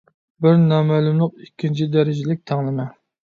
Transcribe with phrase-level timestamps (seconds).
[0.45, 2.89] بىر نامەلۇملۇق ئىككىنچى دەرىجىلىك تەڭلىمە